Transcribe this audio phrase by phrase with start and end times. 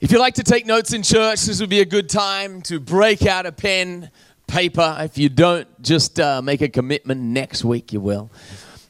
[0.00, 2.78] If you like to take notes in church, this would be a good time to
[2.78, 4.12] break out a pen,
[4.46, 4.96] paper.
[5.00, 8.30] If you don't, just uh, make a commitment next week, you will.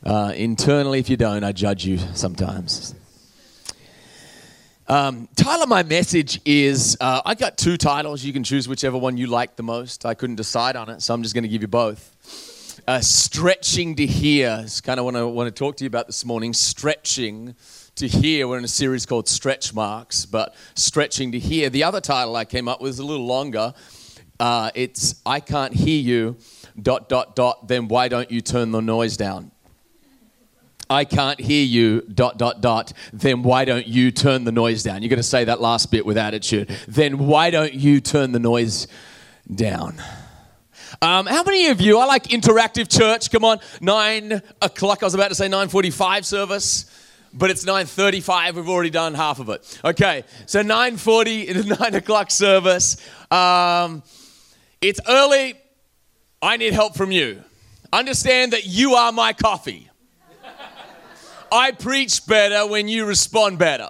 [0.04, 2.94] Uh, internally, if you don't, I judge you sometimes.
[4.86, 5.30] Um,
[5.66, 8.22] my message is uh, I got two titles.
[8.22, 10.04] You can choose whichever one you like the most.
[10.04, 12.82] I couldn't decide on it, so I'm just going to give you both.
[12.86, 16.06] Uh, stretching to hear is kind of what I want to talk to you about
[16.06, 16.52] this morning.
[16.52, 17.54] Stretching
[17.98, 18.46] to hear.
[18.46, 21.68] We're in a series called Stretch Marks, but stretching to hear.
[21.68, 23.74] The other title I came up with is a little longer.
[24.38, 26.36] Uh, it's I can't hear you,
[26.80, 29.50] dot, dot, dot, then why don't you turn the noise down?
[30.88, 35.02] I can't hear you, dot, dot, dot, then why don't you turn the noise down?
[35.02, 36.70] You're going to say that last bit with attitude.
[36.86, 38.86] Then why don't you turn the noise
[39.52, 40.00] down?
[41.02, 45.14] Um, how many of you, I like interactive church, come on, nine o'clock, I was
[45.14, 49.80] about to say 9.45 service but it's 9.35 we've already done half of it.
[49.84, 52.96] Okay so 9.40 the 9 o'clock service.
[53.30, 54.02] Um,
[54.80, 55.54] it's early.
[56.40, 57.42] I need help from you.
[57.92, 59.90] Understand that you are my coffee.
[61.50, 63.88] I preach better when you respond better.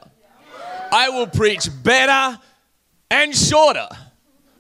[0.92, 2.38] I will preach better
[3.10, 3.88] and shorter.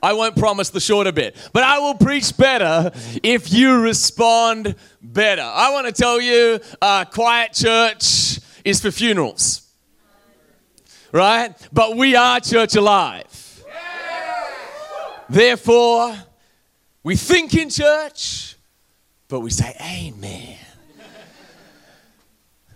[0.02, 5.42] I won't promise the shorter bit, but I will preach better if you respond better.
[5.42, 8.37] I want to tell you, uh, quiet church,
[8.68, 9.62] is for funerals.
[11.10, 11.54] Right?
[11.72, 13.24] But we are church alive.
[15.28, 16.14] Therefore,
[17.02, 18.56] we think in church,
[19.28, 20.58] but we say amen.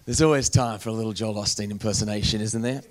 [0.04, 2.82] There's always time for a little Joel Osteen impersonation, isn't there?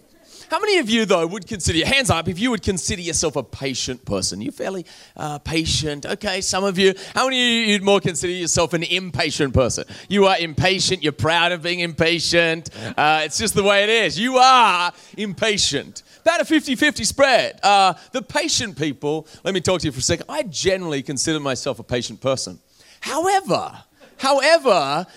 [0.52, 3.38] How many of you, though, would consider, your hands up, if you would consider yourself
[3.38, 4.42] a patient person?
[4.42, 4.86] You're fairly
[5.16, 6.06] uh, patient.
[6.06, 6.94] Okay, some of you.
[7.16, 9.86] How many of you would more consider yourself an impatient person?
[10.10, 11.04] You are impatient.
[11.04, 12.70] You're proud of being impatient.
[12.98, 14.20] Uh, it's just the way it is.
[14.20, 16.04] You are impatient.
[16.20, 17.58] About a 50 50 spread.
[17.64, 20.26] Uh, the patient people, let me talk to you for a second.
[20.28, 22.60] I generally consider myself a patient person.
[23.00, 23.84] However,
[24.18, 25.08] however,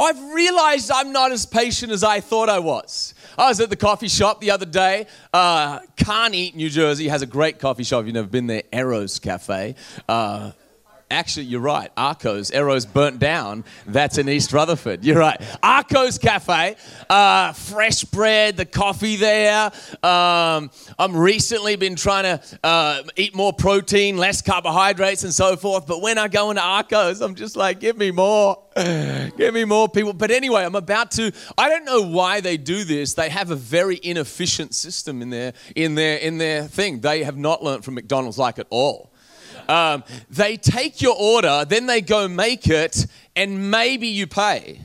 [0.00, 3.14] I've realized I'm not as patient as I thought I was.
[3.38, 5.06] I was at the coffee shop the other day.
[5.32, 8.00] Uh, Kearney, New Jersey has a great coffee shop.
[8.00, 9.76] If you've never been there, Eros Cafe.
[10.08, 10.50] Uh,
[11.10, 11.90] Actually, you're right.
[11.96, 13.64] Arcos, Eros burnt down.
[13.86, 15.04] That's in East Rutherford.
[15.04, 15.40] You're right.
[15.62, 16.76] Arcos Cafe,
[17.08, 19.72] uh, fresh bread, the coffee there.
[20.02, 25.86] Um, I'm recently been trying to uh, eat more protein, less carbohydrates, and so forth.
[25.86, 28.62] But when I go into Arcos, I'm just like, give me more.
[29.36, 30.12] Give me more people.
[30.12, 31.32] But anyway, I'm about to.
[31.56, 33.14] I don't know why they do this.
[33.14, 37.00] They have a very inefficient system in their in their in their thing.
[37.00, 39.10] They have not learned from McDonald's like at all.
[39.68, 43.06] Um, they take your order, then they go make it,
[43.36, 44.80] and maybe you pay.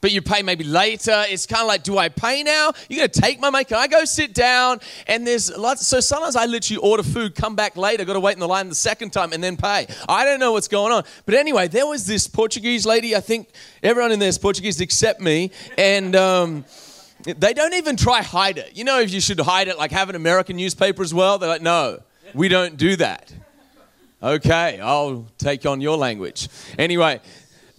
[0.00, 1.24] But you pay maybe later.
[1.28, 2.72] It's kind of like, do I pay now?
[2.88, 3.64] You're going to take my money.
[3.64, 4.80] Can I go sit down?
[5.06, 5.86] And there's lots.
[5.86, 8.68] So sometimes I literally order food, come back later, got to wait in the line
[8.68, 9.86] the second time, and then pay.
[10.08, 11.04] I don't know what's going on.
[11.24, 13.14] But anyway, there was this Portuguese lady.
[13.14, 13.50] I think
[13.80, 15.50] everyone in there is Portuguese except me.
[15.78, 16.16] And.
[16.16, 16.64] Um,
[17.24, 18.76] they don't even try hide it.
[18.76, 21.38] You know, if you should hide it, like have an American newspaper as well.
[21.38, 22.02] They're like, no,
[22.34, 23.32] we don't do that.
[24.22, 26.48] Okay, I'll take on your language.
[26.78, 27.20] Anyway,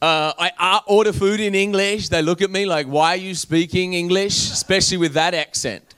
[0.02, 2.10] uh, I order food in English.
[2.10, 4.52] They look at me like, why are you speaking English?
[4.52, 5.93] Especially with that accent.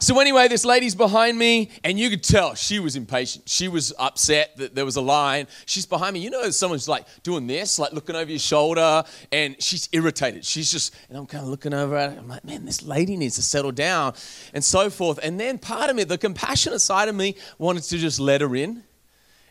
[0.00, 3.48] So anyway, this lady's behind me, and you could tell she was impatient.
[3.48, 5.48] She was upset that there was a line.
[5.66, 6.20] She's behind me.
[6.20, 10.44] You know, someone's like doing this, like looking over your shoulder, and she's irritated.
[10.44, 12.18] She's just, and I'm kind of looking over at her.
[12.18, 14.14] I'm like, man, this lady needs to settle down,
[14.54, 15.18] and so forth.
[15.20, 18.54] And then part of me, the compassionate side of me, wanted to just let her
[18.54, 18.84] in.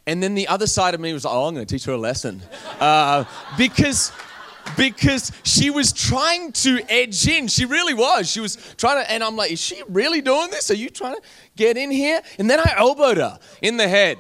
[0.06, 1.92] And then the other side of me was like, oh, I'm going to teach her
[1.92, 2.42] a lesson.
[2.80, 3.26] Uh,
[3.58, 4.14] because
[4.76, 7.48] because she was trying to edge in.
[7.48, 8.30] She really was.
[8.30, 10.72] She was trying to, and I'm like, is she really doing this?
[10.72, 11.22] Are you trying to
[11.56, 12.22] get in here?
[12.38, 14.18] And then I elbowed her in the head.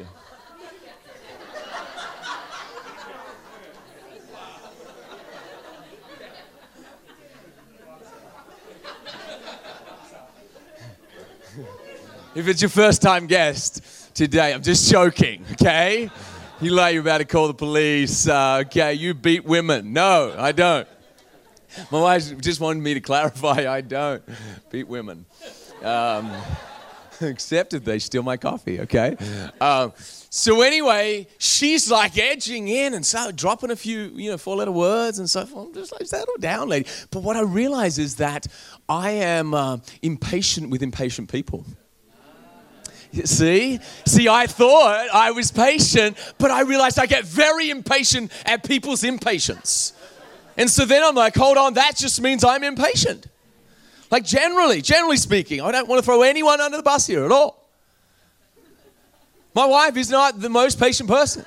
[12.37, 16.11] if it's your first time guest today, I'm just joking, okay?
[16.59, 18.27] You like you're about to call the police.
[18.27, 19.93] Uh, okay, you beat women.
[19.93, 20.87] No, I don't.
[21.91, 24.23] My wife just wanted me to clarify I don't
[24.71, 25.27] beat women.
[25.83, 26.31] Um,
[27.21, 29.15] except if they steal my coffee, okay?
[29.61, 29.93] Um,
[30.31, 35.19] so anyway, she's like edging in and so dropping a few, you know, four-letter words
[35.19, 35.67] and so forth.
[35.67, 36.89] I'm just like, settle down, lady.
[37.11, 38.47] But what I realize is that
[38.89, 41.65] I am uh, impatient with impatient people.
[43.23, 43.79] See?
[44.05, 49.03] See, I thought I was patient, but I realized I get very impatient at people's
[49.03, 49.93] impatience.
[50.57, 53.27] And so then I'm like, hold on, that just means I'm impatient.
[54.09, 57.31] Like, generally, generally speaking, I don't want to throw anyone under the bus here at
[57.31, 57.67] all.
[59.53, 61.45] My wife is not the most patient person.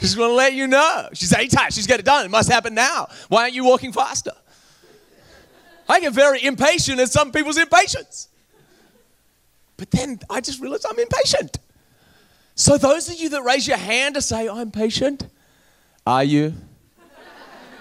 [0.00, 1.08] She's going to let you know.
[1.12, 1.72] She's A-type.
[1.72, 2.24] She's got it done.
[2.24, 3.08] It must happen now.
[3.28, 4.32] Why aren't you walking faster?
[5.88, 8.27] I get very impatient at some people's impatience.
[9.78, 11.58] But then I just realized I'm impatient.
[12.54, 15.26] So, those of you that raise your hand to say, I'm patient,
[16.06, 16.52] are you?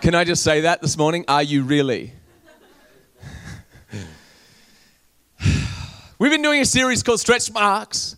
[0.02, 1.26] Can I just say that this morning?
[1.28, 2.14] Are you really?
[6.20, 8.16] We've been doing a series called Stretch Marks.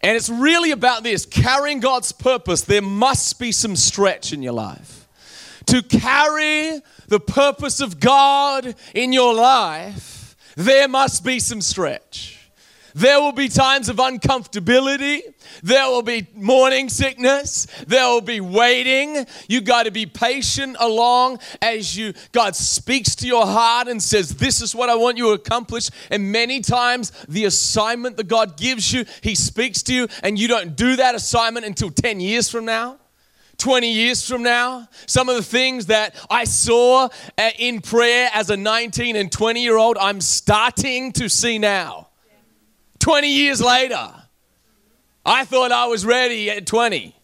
[0.00, 2.60] And it's really about this carrying God's purpose.
[2.60, 5.08] There must be some stretch in your life.
[5.66, 12.35] To carry the purpose of God in your life, there must be some stretch.
[12.96, 15.20] There will be times of uncomfortability.
[15.62, 17.66] There will be morning sickness.
[17.86, 19.26] There will be waiting.
[19.50, 24.36] You got to be patient along as you God speaks to your heart and says,
[24.36, 28.56] "This is what I want you to accomplish." And many times the assignment that God
[28.56, 32.48] gives you, he speaks to you and you don't do that assignment until 10 years
[32.48, 32.96] from now.
[33.58, 34.88] 20 years from now.
[35.04, 39.62] Some of the things that I saw uh, in prayer as a 19 and 20
[39.62, 42.06] year old, I'm starting to see now.
[42.98, 44.12] 20 years later.
[45.24, 47.14] I thought I was ready at 20.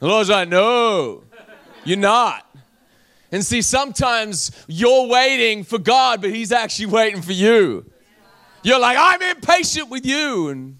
[0.00, 1.24] The Lord's like, no,
[1.84, 2.44] you're not.
[3.32, 7.84] And see, sometimes you're waiting for God, but He's actually waiting for you.
[8.62, 10.48] You're like, I'm impatient with you.
[10.48, 10.78] And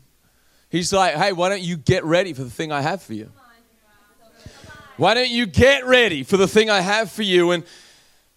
[0.70, 3.30] He's like, hey, why don't you get ready for the thing I have for you?
[4.96, 7.52] Why don't you get ready for the thing I have for you?
[7.52, 7.64] And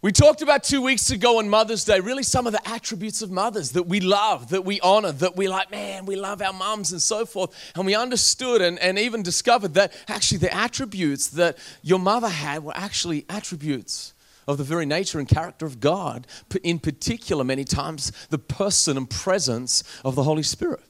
[0.01, 3.30] we talked about two weeks ago on Mother's Day, really some of the attributes of
[3.30, 6.92] mothers that we love, that we honor, that we like, man, we love our moms
[6.92, 7.71] and so forth.
[7.75, 12.63] And we understood and, and even discovered that actually the attributes that your mother had
[12.63, 14.15] were actually attributes
[14.48, 16.25] of the very nature and character of God,
[16.63, 20.81] in particular, many times, the person and presence of the Holy Spirit.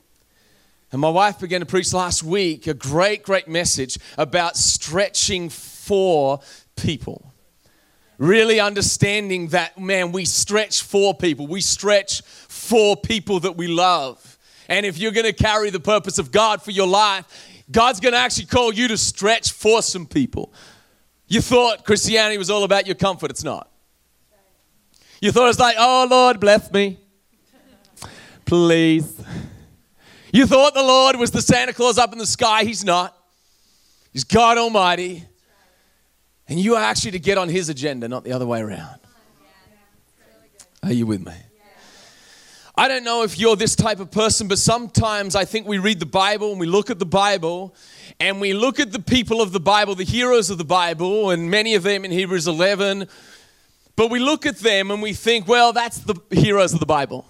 [0.93, 6.39] And my wife began to preach last week a great, great message about stretching for
[6.77, 7.30] people
[8.21, 11.47] really understanding that, man, we stretch for people.
[11.47, 14.37] We stretch for people that we love.
[14.69, 17.25] And if you're going to carry the purpose of God for your life,
[17.71, 20.53] God's going to actually call you to stretch for some people.
[21.27, 23.71] You thought Christianity was all about your comfort, it's not.
[25.19, 26.99] You thought it's like, oh, Lord, bless me.
[28.45, 29.19] Please.
[30.31, 32.65] You thought the Lord was the Santa Claus up in the sky.
[32.65, 33.17] He's not.
[34.13, 35.25] He's God Almighty.
[36.51, 38.99] And you are actually to get on his agenda, not the other way around.
[40.83, 41.31] Are you with me?
[42.75, 46.01] I don't know if you're this type of person, but sometimes I think we read
[46.01, 47.73] the Bible and we look at the Bible
[48.19, 51.49] and we look at the people of the Bible, the heroes of the Bible, and
[51.49, 53.07] many of them in Hebrews 11.
[53.95, 57.25] But we look at them and we think, well, that's the heroes of the Bible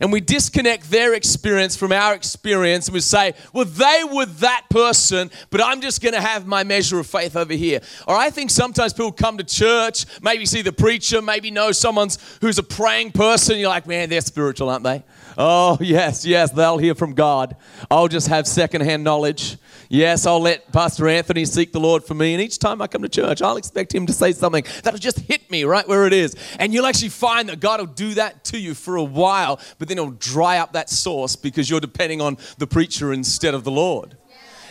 [0.00, 4.66] and we disconnect their experience from our experience and we say, well, they were that
[4.70, 7.80] person, but I'm just going to have my measure of faith over here.
[8.06, 12.08] Or I think sometimes people come to church, maybe see the preacher, maybe know someone
[12.40, 13.58] who's a praying person.
[13.58, 15.02] You're like, man, they're spiritual, aren't they?
[15.36, 17.56] Oh, yes, yes, they'll hear from God.
[17.90, 19.56] I'll just have secondhand knowledge.
[19.88, 22.34] Yes, I'll let Pastor Anthony seek the Lord for me.
[22.34, 25.20] And each time I come to church, I'll expect him to say something that'll just
[25.20, 26.34] hit me right where it is.
[26.58, 29.88] And you'll actually find that God will do that to you for a while, but
[29.88, 33.70] then it'll dry up that source because you're depending on the preacher instead of the
[33.70, 34.16] Lord.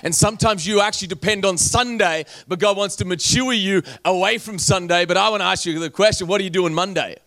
[0.03, 4.59] And sometimes you actually depend on Sunday, but God wants to mature you away from
[4.59, 5.05] Sunday.
[5.05, 7.17] But I want to ask you the question what are you doing Monday?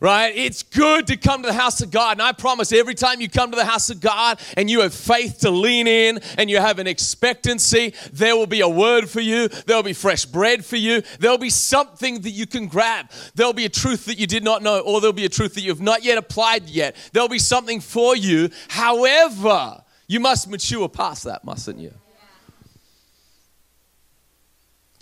[0.00, 0.34] Right?
[0.36, 2.12] It's good to come to the house of God.
[2.12, 4.94] And I promise every time you come to the house of God and you have
[4.94, 9.20] faith to lean in and you have an expectancy, there will be a word for
[9.20, 9.48] you.
[9.48, 11.02] There'll be fresh bread for you.
[11.20, 13.10] There'll be something that you can grab.
[13.34, 15.62] There'll be a truth that you did not know, or there'll be a truth that
[15.62, 16.96] you've not yet applied yet.
[17.12, 18.50] There'll be something for you.
[18.68, 21.92] However, you must mature past that, mustn't you?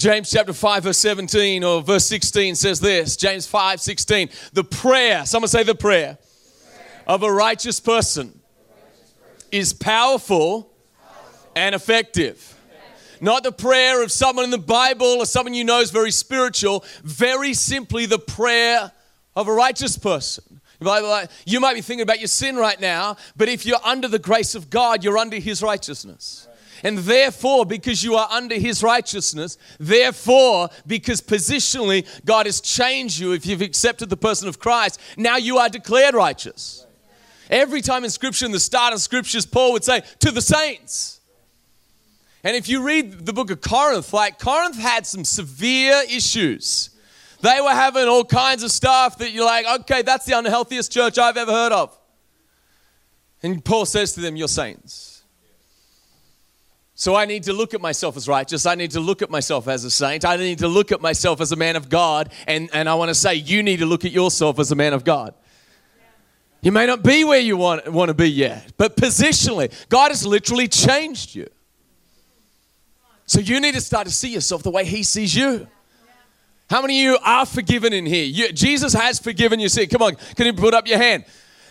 [0.05, 4.29] James chapter 5, verse 17 or verse 16 says this James 5, 16.
[4.53, 6.19] The prayer, someone say the prayer,
[7.07, 8.39] of a righteous person
[9.51, 10.71] is powerful
[11.57, 12.55] and effective.
[13.23, 16.85] Not the prayer of someone in the Bible or someone you know is very spiritual,
[17.03, 18.93] very simply the prayer
[19.35, 20.61] of a righteous person.
[21.47, 24.55] You might be thinking about your sin right now, but if you're under the grace
[24.55, 26.47] of God, you're under His righteousness.
[26.85, 33.33] And therefore, because you are under his righteousness, therefore, because positionally God has changed you,
[33.33, 36.87] if you've accepted the person of Christ, now you are declared righteous.
[37.49, 41.21] Every time in Scripture, in the start of Scriptures, Paul would say, to the saints.
[42.43, 46.91] And if you read the book of Corinth, like Corinth had some severe issues.
[47.41, 51.17] They were having all kinds of stuff that you're like, okay, that's the unhealthiest church
[51.17, 51.99] I've ever heard of.
[53.43, 55.14] And Paul says to them, You're saints.
[57.05, 58.65] So I need to look at myself as righteous.
[58.65, 60.25] I need to look at myself as a saint.
[60.25, 62.33] I need to look at myself as a man of God.
[62.47, 64.95] And, and I want to say, you need to look at yourself as a man
[64.95, 65.35] of God.
[66.63, 70.27] You may not be where you want, want to be yet, but positionally, God has
[70.27, 71.47] literally changed you.
[73.27, 75.69] So you need to start to see yourself the way He sees you.
[76.71, 78.25] How many of you are forgiven in here?
[78.25, 79.69] You, Jesus has forgiven you.
[79.69, 81.27] See, come on, can you put up your hand?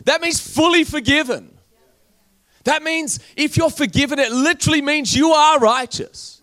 [0.06, 1.53] That means fully forgiven.
[2.64, 6.42] That means if you're forgiven, it literally means you are righteous.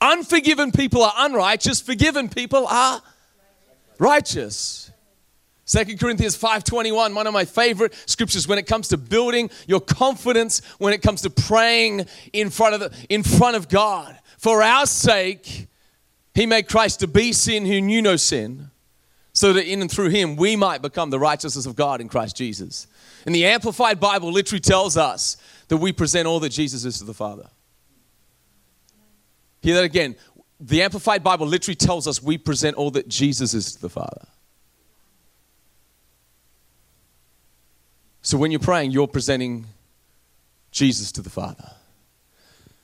[0.00, 3.00] Unforgiven people are unrighteous, forgiven people are
[3.98, 4.90] righteous.
[5.64, 10.60] 2 Corinthians 5:21, one of my favorite scriptures when it comes to building your confidence,
[10.78, 14.18] when it comes to praying in front of the, in front of God.
[14.38, 15.68] For our sake,
[16.34, 18.71] he made Christ to be sin who knew no sin,
[19.42, 22.36] so that in and through him we might become the righteousness of God in Christ
[22.36, 22.86] Jesus.
[23.26, 27.04] And the Amplified Bible literally tells us that we present all that Jesus is to
[27.04, 27.48] the Father.
[29.60, 30.14] Hear that again.
[30.60, 34.28] The Amplified Bible literally tells us we present all that Jesus is to the Father.
[38.20, 39.66] So when you're praying, you're presenting
[40.70, 41.68] Jesus to the Father.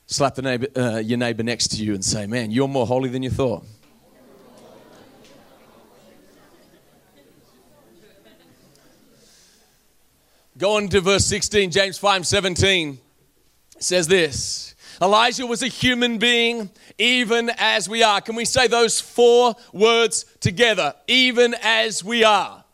[0.06, 3.10] Slap the neighbor, uh, your neighbor next to you and say, Man, you're more holy
[3.10, 3.64] than you thought.
[10.58, 12.98] Go on to verse 16, James 5 17
[13.78, 18.20] says this Elijah was a human being, even as we are.
[18.20, 20.94] Can we say those four words together?
[21.06, 22.64] Even as we are.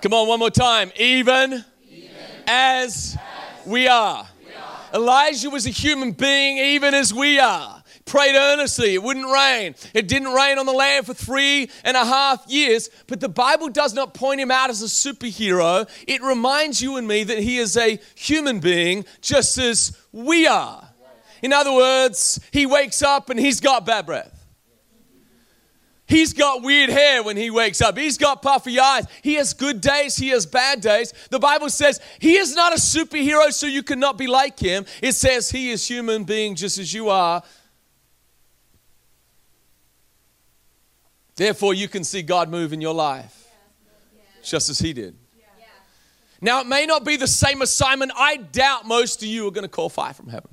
[0.00, 0.90] Come on, one more time.
[0.96, 2.10] Even, even
[2.46, 4.26] as, as we, are.
[4.46, 4.80] we are.
[4.94, 7.81] Elijah was a human being, even as we are.
[8.04, 9.74] Prayed earnestly, it wouldn't rain.
[9.94, 13.68] It didn't rain on the land for three and a half years, but the Bible
[13.68, 15.88] does not point him out as a superhero.
[16.08, 20.88] It reminds you and me that he is a human being, just as we are.
[21.42, 24.42] In other words, he wakes up and he's got bad breath.
[26.06, 27.96] He's got weird hair when he wakes up.
[27.96, 29.06] He's got puffy eyes.
[29.22, 30.16] He has good days.
[30.16, 31.14] He has bad days.
[31.30, 34.84] The Bible says he is not a superhero, so you cannot be like him.
[35.00, 37.42] It says he is human being just as you are.
[41.42, 43.50] Therefore, you can see God move in your life
[44.44, 45.16] just as he did.
[46.40, 48.12] Now, it may not be the same assignment.
[48.14, 50.52] I doubt most of you are going to call fire from heaven.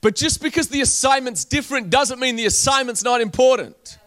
[0.00, 3.98] But just because the assignment's different doesn't mean the assignment's not important.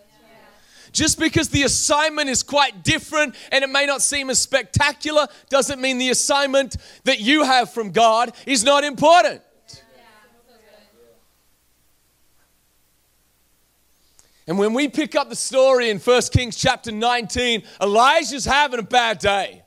[0.92, 5.80] Just because the assignment is quite different and it may not seem as spectacular doesn't
[5.80, 6.76] mean the assignment
[7.06, 9.42] that you have from God is not important.
[14.48, 18.84] And when we pick up the story in 1 Kings chapter 19, Elijah's having a
[18.84, 19.64] bad day.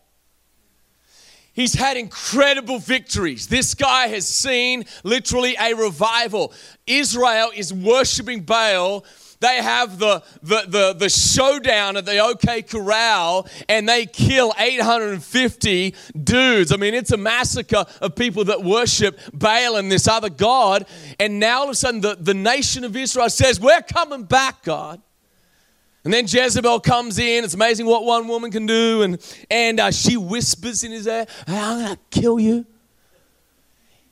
[1.52, 3.46] He's had incredible victories.
[3.46, 6.54] This guy has seen literally a revival.
[6.86, 9.04] Israel is worshiping Baal.
[9.40, 15.94] They have the, the, the, the showdown at the OK Corral and they kill 850
[16.22, 16.72] dudes.
[16.72, 20.86] I mean, it's a massacre of people that worship Baal and this other God.
[21.18, 24.62] And now all of a sudden, the, the nation of Israel says, We're coming back,
[24.62, 25.00] God.
[26.04, 27.44] And then Jezebel comes in.
[27.44, 29.02] It's amazing what one woman can do.
[29.02, 32.66] And, and uh, she whispers in his ear, I'm going to kill you.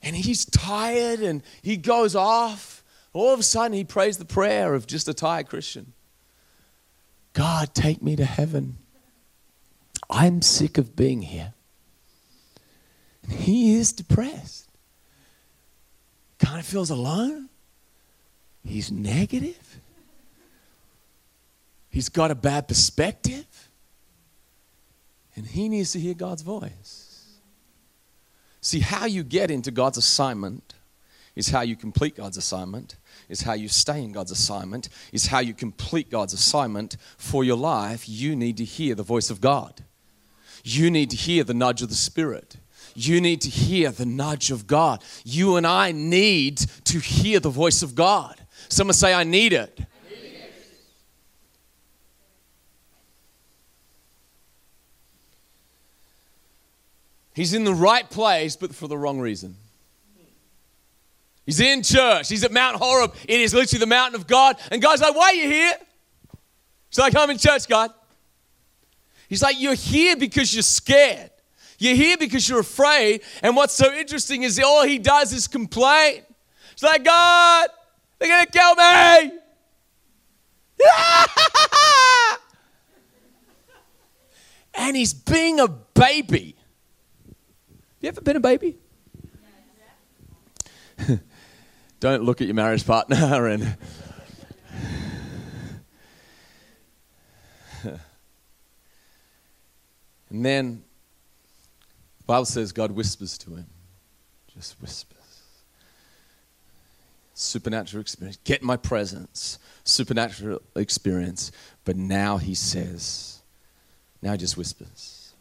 [0.02, 2.77] And he's tired and he goes off.
[3.12, 5.92] All of a sudden, he prays the prayer of just a tired Christian
[7.32, 8.78] God, take me to heaven.
[10.10, 11.54] I'm sick of being here.
[13.22, 14.68] And he is depressed.
[16.38, 17.48] Kind of feels alone.
[18.64, 19.80] He's negative.
[21.90, 23.46] He's got a bad perspective.
[25.36, 27.38] And he needs to hear God's voice.
[28.60, 30.74] See, how you get into God's assignment
[31.38, 32.96] is how you complete God's assignment,
[33.28, 37.56] is how you stay in God's assignment, is how you complete God's assignment for your
[37.56, 38.08] life.
[38.08, 39.84] You need to hear the voice of God.
[40.64, 42.56] You need to hear the nudge of the Spirit.
[42.96, 45.00] You need to hear the nudge of God.
[45.24, 48.34] You and I need to hear the voice of God.
[48.68, 49.78] Someone say, I need it.
[57.32, 59.54] He's in the right place, but for the wrong reason.
[61.48, 62.28] He's in church.
[62.28, 63.14] He's at Mount Horeb.
[63.26, 64.58] It is literally the mountain of God.
[64.70, 65.72] And God's like, Why are you here?
[66.90, 67.90] He's like, I'm in church, God.
[69.30, 71.30] He's like, You're here because you're scared.
[71.78, 73.22] You're here because you're afraid.
[73.42, 76.20] And what's so interesting is all he does is complain.
[76.72, 77.70] She's like, God,
[78.18, 79.32] they're going to kill me.
[84.74, 86.56] and he's being a baby.
[88.02, 88.76] You ever been a baby?
[92.00, 93.76] Don't look at your marriage partner and.
[100.30, 100.84] and then,
[102.18, 103.66] the Bible says God whispers to him.
[104.54, 105.16] Just whispers.
[107.34, 108.38] Supernatural experience.
[108.44, 109.58] Get my presence.
[109.84, 111.50] Supernatural experience.
[111.84, 113.40] But now he says,
[114.22, 115.32] now he just whispers.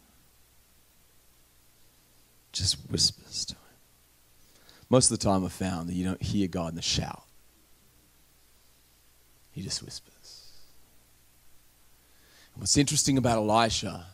[2.52, 3.67] Just whispers to him.
[4.90, 7.24] Most of the time, I've found that you don't hear God in the shout,
[9.50, 10.52] he just whispers.
[12.54, 14.06] And what's interesting about Elisha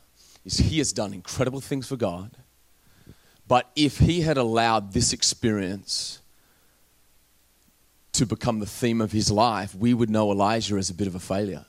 [0.44, 2.36] is he has done incredible things for God.
[3.46, 6.20] But if he had allowed this experience
[8.12, 11.14] to become the theme of his life, we would know Elijah as a bit of
[11.14, 11.66] a failure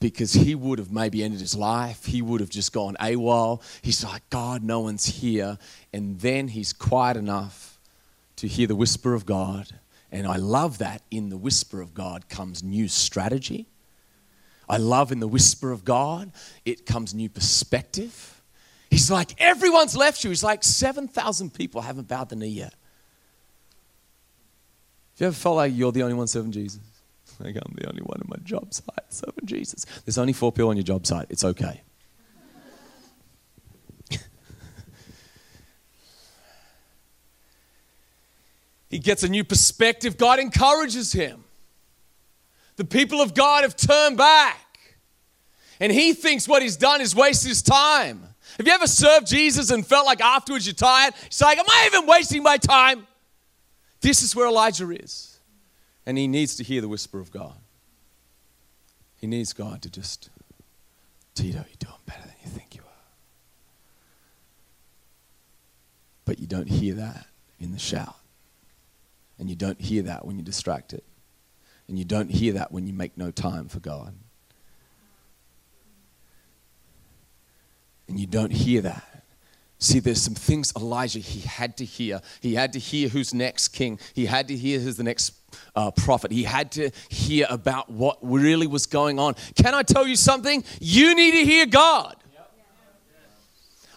[0.00, 2.04] because he would have maybe ended his life.
[2.04, 3.62] He would have just gone AWOL.
[3.82, 5.58] He's like, God, no one's here.
[5.92, 7.78] And then he's quiet enough
[8.36, 9.68] to hear the whisper of God.
[10.12, 13.66] And I love that in the whisper of God comes new strategy.
[14.68, 16.32] I love in the whisper of God,
[16.64, 18.42] it comes new perspective.
[18.90, 20.30] He's like, everyone's left you.
[20.30, 22.74] He's like, 7,000 people haven't bowed the knee yet.
[25.12, 26.80] Have you ever felt like you're the only one serving Jesus?
[27.40, 29.84] Like I'm the only one in my job site serving Jesus.
[30.04, 31.26] There's only four people on your job site.
[31.30, 31.82] It's okay.
[38.88, 40.16] he gets a new perspective.
[40.16, 41.44] God encourages him.
[42.76, 44.60] The people of God have turned back.
[45.80, 48.22] And he thinks what he's done is waste his time.
[48.58, 51.14] Have you ever served Jesus and felt like afterwards you're tired?
[51.24, 53.06] He's like, Am I even wasting my time?
[54.00, 55.33] This is where Elijah is.
[56.06, 57.54] And he needs to hear the whisper of God.
[59.20, 60.28] He needs God to just,
[61.34, 62.88] Tito, you're doing better than you think you are.
[66.24, 67.26] But you don't hear that
[67.58, 68.16] in the shout.
[69.38, 71.02] And you don't hear that when you're distracted.
[71.88, 74.14] And you don't hear that when you make no time for God.
[78.08, 79.13] And you don't hear that
[79.84, 82.22] See, there's some things Elijah he had to hear.
[82.40, 84.00] He had to hear who's next king.
[84.14, 85.34] He had to hear who's the next
[85.76, 86.32] uh, prophet.
[86.32, 89.34] He had to hear about what really was going on.
[89.56, 90.64] Can I tell you something?
[90.80, 92.16] You need to hear God.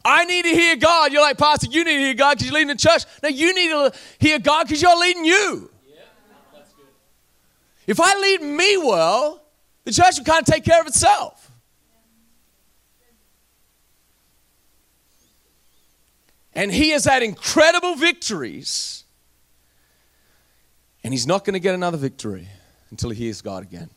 [0.04, 1.13] I need to hear God.
[1.13, 3.06] You're like, Pastor, you need to hear God because you're leading the church.
[3.23, 5.71] No, you need to hear God because you're leading you.
[7.88, 9.41] If I lead me well,
[9.86, 11.46] the church will kind of take care of itself.
[16.57, 19.03] And he has had incredible victories.
[21.03, 22.47] And he's not going to get another victory
[22.89, 23.91] until he hears God again.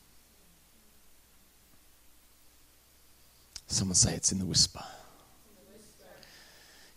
[3.67, 4.85] Someone say it's in the whisper.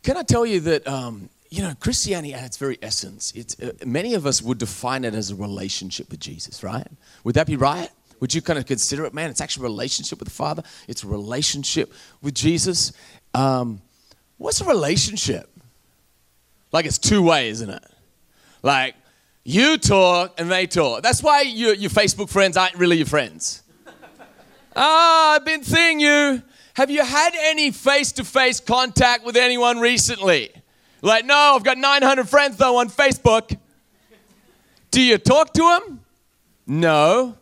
[0.04, 3.72] Can I tell you that, um, you know, Christianity at its very essence, it's, uh,
[3.86, 6.88] many of us would define it as a relationship with Jesus, right?
[7.24, 7.90] Would that be right?
[8.20, 11.06] Would you kind of consider it, man, it's actually a relationship with the Father, it's
[11.06, 12.92] a relationship with Jesus?
[13.34, 13.82] Um,
[14.38, 15.50] what's a relationship?
[16.74, 17.84] Like it's two way, isn't it?
[18.64, 18.96] Like
[19.44, 21.04] you talk and they talk.
[21.04, 23.62] That's why your, your Facebook friends aren't really your friends.
[24.76, 26.42] Ah, I've been seeing you.
[26.74, 30.50] Have you had any face to face contact with anyone recently?
[31.04, 33.56] Like, no, I've got 900 friends though on Facebook.
[34.90, 36.00] Do you talk to them?
[36.66, 37.38] No.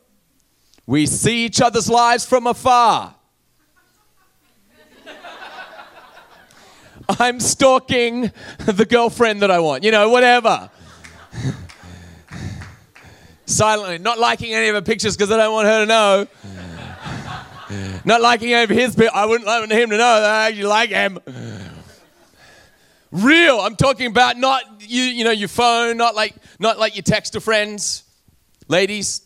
[0.86, 3.16] We see each other's lives from afar.
[7.20, 10.70] I'm stalking the girlfriend that I want, you know, whatever.
[13.46, 16.28] Silently, not liking any of her pictures because I don't want her to know.
[18.06, 19.12] not liking any of his pictures.
[19.14, 21.20] I wouldn't like him to know that I actually like him.
[23.12, 23.60] Real.
[23.60, 27.34] I'm talking about not you, you know, your phone, not like not like your text
[27.34, 28.04] to friends.
[28.70, 29.24] Ladies,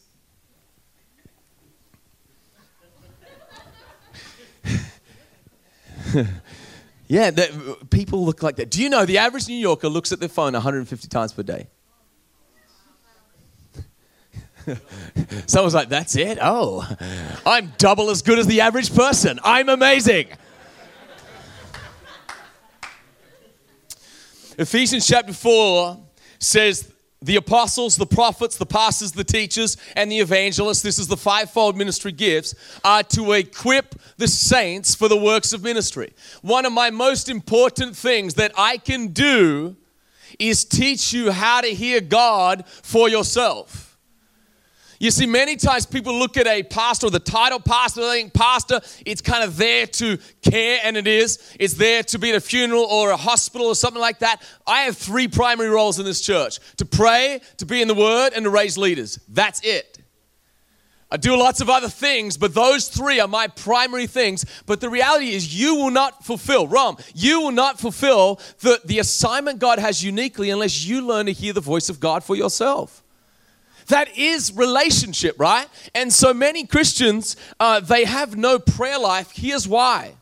[7.08, 7.30] Yeah,
[7.91, 8.72] people look like that.
[8.72, 11.68] Do you know the average New Yorker looks at their phone 150 times per day?
[15.46, 16.39] Someone's like, that's it?
[16.41, 16.88] Oh,
[17.46, 19.39] I'm double as good as the average person.
[19.44, 20.28] I'm amazing.
[24.58, 26.00] Ephesians chapter 4
[26.39, 26.91] says
[27.26, 31.76] the apostles, the prophets, the pastors, the teachers, and the evangelists, this is the fivefold
[31.76, 36.14] ministry gifts, are to equip the saints for the works of ministry.
[36.42, 39.76] One of my most important things that I can do
[40.40, 43.85] is teach you how to hear God for yourself.
[44.99, 48.34] You see, many times people look at a pastor or the title pastor, they think
[48.34, 51.55] pastor, it's kind of there to care, and it is.
[51.60, 54.41] It's there to be at a funeral or a hospital or something like that.
[54.65, 58.31] I have three primary roles in this church to pray, to be in the word,
[58.34, 59.19] and to raise leaders.
[59.27, 59.99] That's it.
[61.12, 64.43] I do lots of other things, but those three are my primary things.
[64.65, 68.99] But the reality is, you will not fulfill, Rom, you will not fulfill the, the
[68.99, 73.03] assignment God has uniquely unless you learn to hear the voice of God for yourself.
[73.88, 75.67] That is relationship, right?
[75.93, 79.32] And so many Christians, uh, they have no prayer life.
[79.34, 80.15] Here's why.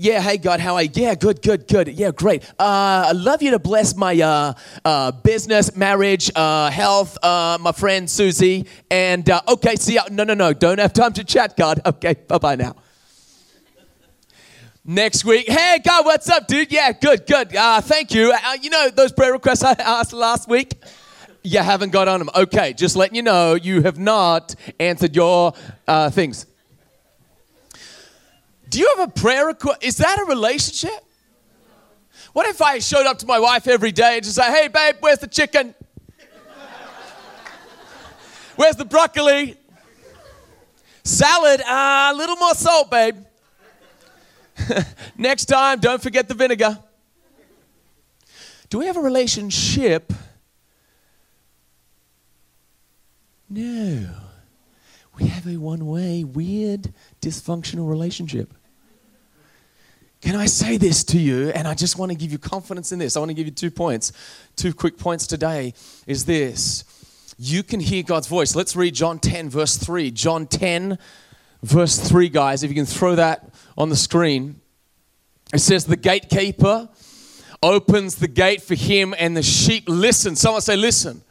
[0.00, 0.90] Yeah, hey God, how are you?
[0.94, 1.88] Yeah, good, good, good.
[1.88, 2.44] Yeah, great.
[2.50, 4.52] Uh, I love you to bless my uh,
[4.84, 8.66] uh, business, marriage, uh, health, uh, my friend Susie.
[8.92, 10.04] And uh, okay, see ya.
[10.08, 11.80] No, no, no, don't have time to chat, God.
[11.88, 12.76] Okay, bye bye now.
[14.84, 16.70] Next week, hey God, what's up, dude?
[16.70, 17.50] Yeah, good, good.
[17.50, 18.32] thank you.
[18.60, 20.74] you know those prayer requests I asked last week?
[21.42, 22.30] You haven't got on them.
[22.34, 25.54] Okay, just letting you know, you have not answered your
[25.86, 26.46] uh, things.
[28.68, 29.82] Do you have a prayer request?
[29.82, 31.04] Is that a relationship?
[32.32, 34.96] What if I showed up to my wife every day and just say, hey, babe,
[35.00, 35.74] where's the chicken?
[38.56, 39.56] Where's the broccoli?
[41.04, 43.16] Salad, uh, a uh, little more salt, babe.
[45.16, 46.78] Next time, don't forget the vinegar.
[48.68, 50.12] Do we have a relationship
[53.48, 54.08] No.
[55.18, 58.54] We have a one way, weird, dysfunctional relationship.
[60.20, 61.50] Can I say this to you?
[61.50, 63.16] And I just want to give you confidence in this.
[63.16, 64.12] I want to give you two points.
[64.56, 65.74] Two quick points today
[66.06, 66.84] is this.
[67.38, 68.56] You can hear God's voice.
[68.56, 70.10] Let's read John 10, verse 3.
[70.10, 70.98] John 10,
[71.62, 72.64] verse 3, guys.
[72.64, 74.60] If you can throw that on the screen.
[75.54, 76.88] It says, The gatekeeper
[77.62, 80.34] opens the gate for him, and the sheep listen.
[80.34, 81.22] Someone say, Listen.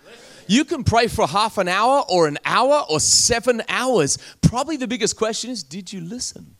[0.47, 4.17] You can pray for half an hour or an hour or seven hours.
[4.41, 6.55] Probably the biggest question is did you listen?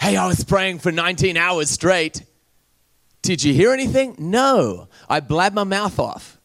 [0.00, 2.24] Hey, I was praying for 19 hours straight.
[3.22, 4.14] Did you hear anything?
[4.18, 4.88] No.
[5.08, 6.38] I blabbed my mouth off.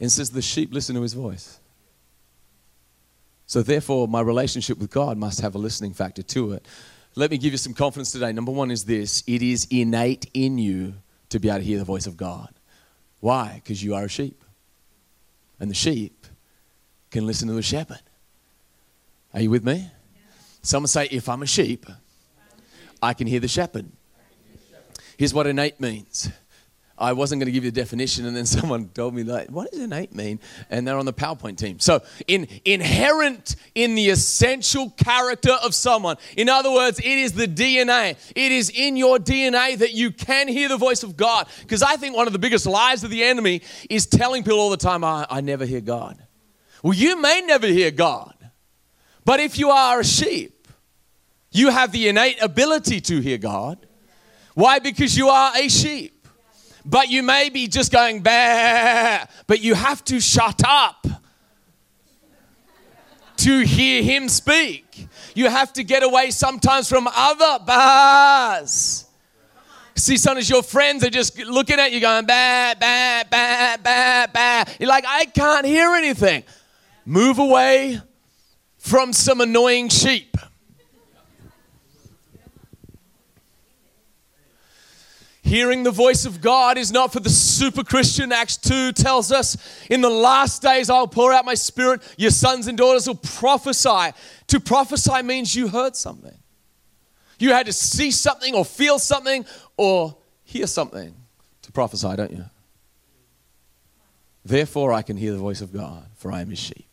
[0.00, 1.60] And says the sheep listen to his voice.
[3.46, 6.66] So, therefore, my relationship with God must have a listening factor to it.
[7.14, 8.32] Let me give you some confidence today.
[8.32, 10.94] Number one is this it is innate in you
[11.28, 12.48] to be able to hear the voice of God.
[13.24, 13.54] Why?
[13.54, 14.44] Because you are a sheep.
[15.58, 16.26] And the sheep
[17.10, 18.02] can listen to the shepherd.
[19.32, 19.90] Are you with me?
[20.60, 21.86] Someone say, if I'm a sheep,
[23.02, 23.86] I can hear the shepherd.
[25.16, 26.28] Here's what innate means
[26.96, 29.70] I wasn't going to give you the definition, and then someone told me, like, what
[29.70, 30.40] does innate mean?
[30.70, 31.80] And they're on the PowerPoint team.
[31.80, 36.16] So, in, inherent in the essential character of someone.
[36.36, 38.16] In other words, it is the DNA.
[38.34, 41.48] It is in your DNA that you can hear the voice of God.
[41.62, 44.70] Because I think one of the biggest lies of the enemy is telling people all
[44.70, 46.18] the time, I, I never hear God.
[46.82, 48.34] Well, you may never hear God,
[49.24, 50.68] but if you are a sheep,
[51.50, 53.86] you have the innate ability to hear God.
[54.54, 54.80] Why?
[54.80, 56.13] Because you are a sheep.
[56.84, 61.06] But you may be just going, bah, but you have to shut up
[63.38, 65.08] to hear him speak.
[65.34, 69.06] You have to get away sometimes from other bars.
[69.96, 74.26] See, some of your friends are just looking at you going, bah, bah, bah, bah,
[74.32, 74.64] bah.
[74.78, 76.42] You're like, I can't hear anything.
[77.04, 78.00] Move away
[78.78, 80.36] from some annoying sheep.
[85.54, 88.32] Hearing the voice of God is not for the super Christian.
[88.32, 89.56] Acts 2 tells us,
[89.88, 94.10] In the last days I'll pour out my spirit, your sons and daughters will prophesy.
[94.48, 96.36] To prophesy means you heard something.
[97.38, 101.14] You had to see something or feel something or hear something
[101.62, 102.46] to prophesy, don't you?
[104.44, 106.88] Therefore, I can hear the voice of God, for I am his sheep.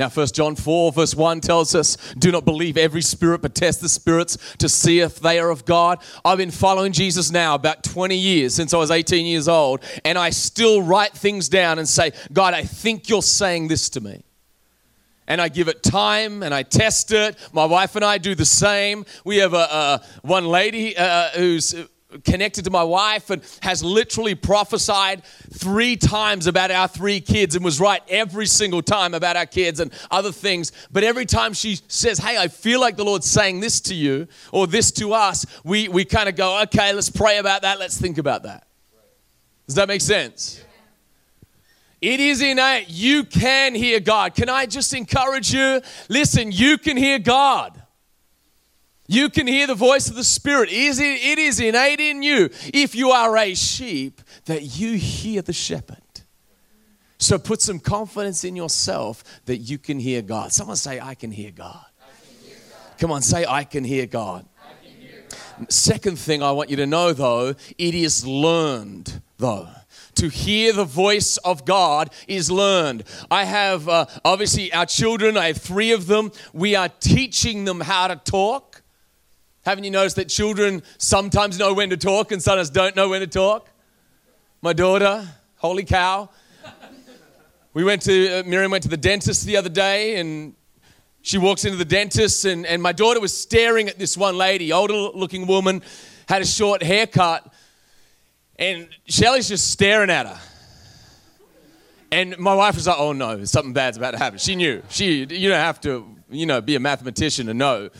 [0.00, 3.82] Now, 1 John 4, verse 1 tells us, Do not believe every spirit, but test
[3.82, 5.98] the spirits to see if they are of God.
[6.24, 10.16] I've been following Jesus now about 20 years, since I was 18 years old, and
[10.16, 14.24] I still write things down and say, God, I think you're saying this to me
[15.28, 17.36] and I give it time and I test it.
[17.52, 19.04] My wife and I do the same.
[19.24, 21.74] We have a, a one lady uh, who's
[22.24, 27.64] connected to my wife and has literally prophesied three times about our three kids and
[27.64, 30.72] was right every single time about our kids and other things.
[30.90, 34.28] But every time she says, Hey, I feel like the Lord's saying this to you
[34.52, 37.78] or this to us, we, we kind of go, Okay, let's pray about that.
[37.78, 38.66] Let's think about that.
[39.66, 40.64] Does that make sense?
[42.00, 42.88] It is innate.
[42.88, 44.34] You can hear God.
[44.34, 45.82] Can I just encourage you?
[46.08, 47.79] Listen, you can hear God.
[49.10, 50.68] You can hear the voice of the Spirit.
[50.70, 55.98] It is innate in you, if you are a sheep, that you hear the shepherd.
[57.18, 60.52] So put some confidence in yourself that you can hear God.
[60.52, 61.84] Someone say, I can hear God.
[61.98, 62.98] Can hear God.
[62.98, 64.46] Come on, say, I can hear God.
[64.80, 65.72] Can hear God.
[65.72, 69.66] Second thing I want you to know, though, it is learned, though
[70.16, 73.04] to hear the voice of God is learned.
[73.30, 76.30] I have uh, obviously our children, I have three of them.
[76.52, 78.69] We are teaching them how to talk.
[79.62, 83.20] Haven't you noticed that children sometimes know when to talk and sometimes don't know when
[83.20, 83.68] to talk?
[84.62, 86.30] My daughter, holy cow.
[87.74, 90.54] We went to, uh, Miriam went to the dentist the other day and
[91.22, 94.72] she walks into the dentist and, and my daughter was staring at this one lady,
[94.72, 95.82] older looking woman,
[96.26, 97.52] had a short haircut
[98.58, 100.40] and Shelly's just staring at her.
[102.10, 104.38] And my wife was like, oh no, something bad's about to happen.
[104.38, 104.82] She knew.
[104.88, 107.90] She, you don't have to, you know, be a mathematician to know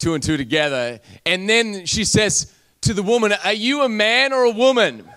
[0.00, 0.98] two and two together.
[1.24, 5.08] And then she says to the woman, Are you a man or a woman?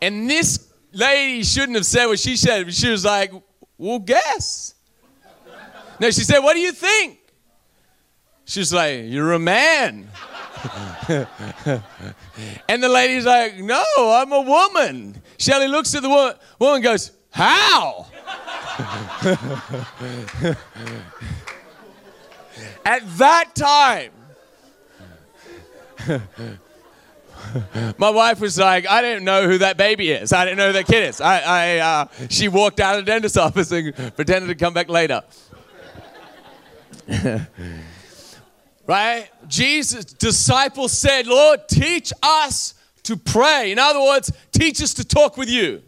[0.00, 2.72] and this lady shouldn't have said what she said.
[2.72, 3.32] She was like,
[3.78, 4.74] Well, guess.
[5.98, 7.18] no, she said, What do you think?
[8.44, 10.08] She's like, You're a man.
[11.08, 15.20] and the lady's like, No, I'm a woman.
[15.38, 18.06] Shelly looks at the woman, woman goes, How?
[22.84, 24.10] at that time,
[27.98, 30.32] my wife was like, I didn't know who that baby is.
[30.32, 31.20] I didn't know who that kid is.
[31.20, 34.88] I, I uh, she walked out of the dentist's office and pretended to come back
[34.88, 35.22] later.
[38.86, 39.28] right?
[39.48, 43.72] Jesus' disciples said, Lord, teach us to pray.
[43.72, 45.82] In other words, teach us to talk with you.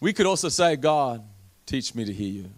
[0.00, 1.24] We could also say, God,
[1.66, 2.50] teach me to hear you.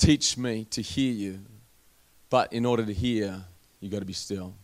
[0.00, 1.40] Teach me to hear you.
[2.30, 3.44] But in order to hear,
[3.80, 4.54] you've got to be still.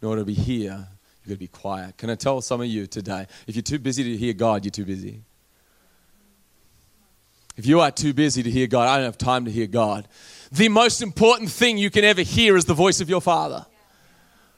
[0.00, 0.88] In order to be here,
[1.20, 1.98] you've got to be quiet.
[1.98, 4.70] Can I tell some of you today, if you're too busy to hear God, you're
[4.70, 5.20] too busy.
[7.56, 10.08] If you are too busy to hear God, I don't have time to hear God.
[10.50, 13.66] The most important thing you can ever hear is the voice of your Father.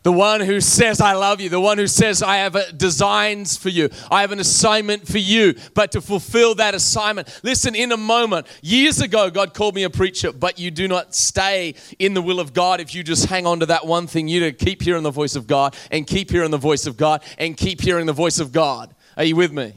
[0.05, 1.49] The one who says, I love you.
[1.49, 3.88] The one who says, I have uh, designs for you.
[4.11, 5.55] I have an assignment for you.
[5.73, 9.88] But to fulfill that assignment, listen, in a moment, years ago, God called me a
[9.88, 13.47] preacher, but you do not stay in the will of God if you just hang
[13.47, 14.29] on to that one thing.
[14.29, 17.23] You to keep hearing the voice of God and keep hearing the voice of God
[17.38, 18.95] and keep hearing the voice of God.
[19.17, 19.73] Are you with me?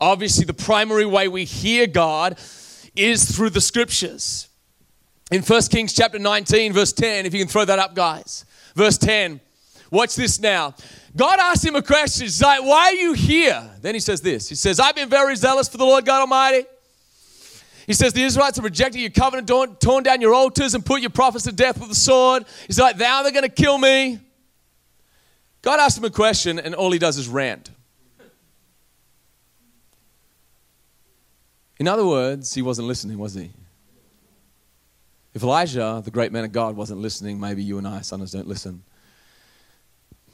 [0.00, 2.38] Obviously, the primary way we hear God
[2.94, 4.46] is through the scriptures.
[5.32, 8.44] In 1 Kings chapter 19, verse 10, if you can throw that up, guys.
[8.76, 9.40] Verse 10.
[9.90, 10.74] Watch this now.
[11.16, 12.24] God asked him a question.
[12.24, 13.68] He's like, Why are you here?
[13.80, 16.66] Then he says this He says, I've been very zealous for the Lord God Almighty.
[17.86, 21.10] He says, The Israelites have rejected your covenant, torn down your altars, and put your
[21.10, 22.44] prophets to death with the sword.
[22.66, 24.20] He's like, Now they're going to kill me.
[25.62, 27.70] God asked him a question, and all he does is rant.
[31.78, 33.50] In other words, he wasn't listening, was he?
[35.32, 38.48] If Elijah, the great man of God, wasn't listening, maybe you and I sometimes don't
[38.48, 38.82] listen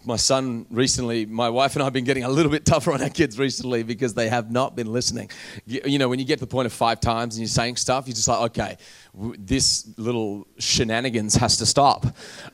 [0.07, 3.03] my son recently, my wife and I have been getting a little bit tougher on
[3.03, 5.31] our kids recently because they have not been listening.
[5.67, 8.07] You, know, when you get to the point of five times and you're saying stuff,
[8.07, 8.77] you're just like, okay,
[9.15, 12.07] this little shenanigans has to stop.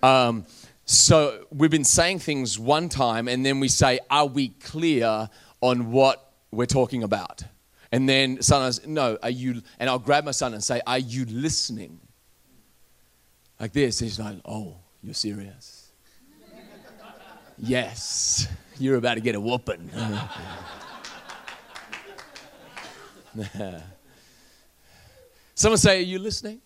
[0.02, 0.46] Um,
[0.84, 5.28] so we've been saying things one time and then we say, are we clear
[5.60, 7.44] on what we're talking about?
[7.92, 11.24] And then sometimes, no, are you, and I'll grab my son and say, are you
[11.26, 12.00] listening?
[13.58, 13.98] Like this.
[13.98, 15.79] He's like, oh, you're serious
[17.62, 19.90] Yes, you're about to get a whooping.
[25.54, 26.60] Someone say, Are you listening?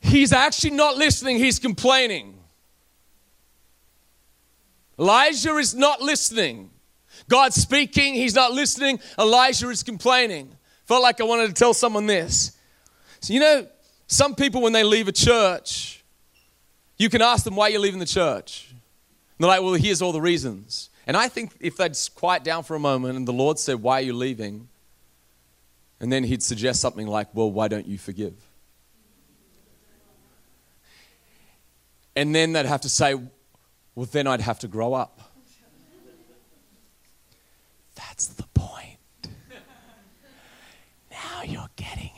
[0.00, 2.38] He's actually not listening, he's complaining.
[4.98, 6.70] Elijah is not listening.
[7.28, 9.00] God's speaking, he's not listening.
[9.18, 10.56] Elijah is complaining.
[10.84, 12.56] Felt like I wanted to tell someone this.
[13.20, 13.66] So, you know,
[14.06, 16.01] some people, when they leave a church,
[16.98, 18.68] you can ask them why you're leaving the church.
[18.70, 18.80] And
[19.38, 20.90] they're like, well, here's all the reasons.
[21.06, 23.98] And I think if they'd quiet down for a moment and the Lord said, why
[23.98, 24.68] are you leaving?
[26.00, 28.34] And then he'd suggest something like, well, why don't you forgive?
[32.14, 33.14] And then they'd have to say,
[33.94, 35.20] well, then I'd have to grow up.
[37.94, 38.98] That's the point.
[41.10, 42.11] Now you're getting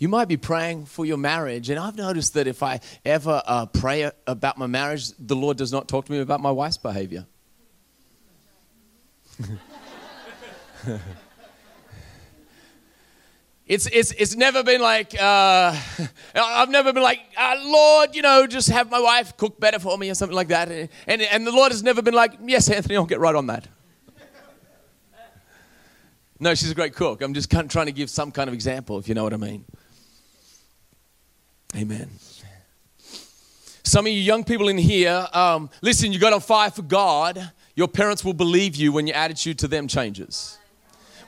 [0.00, 3.66] you might be praying for your marriage, and I've noticed that if I ever uh,
[3.66, 7.26] pray about my marriage, the Lord does not talk to me about my wife's behavior.
[13.70, 15.72] It's, it's, it's never been like, uh,
[16.34, 19.96] I've never been like, uh, Lord, you know, just have my wife cook better for
[19.96, 20.68] me or something like that.
[21.06, 23.68] And, and the Lord has never been like, yes, Anthony, I'll get right on that.
[26.40, 27.22] No, she's a great cook.
[27.22, 29.64] I'm just trying to give some kind of example, if you know what I mean.
[31.80, 32.10] Amen.
[33.82, 37.52] Some of you young people in here, um, listen, you got on fire for God.
[37.74, 40.58] Your parents will believe you when your attitude to them changes.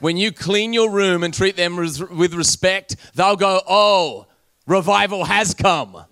[0.00, 4.26] When you clean your room and treat them with respect, they'll go, Oh,
[4.66, 6.04] revival has come.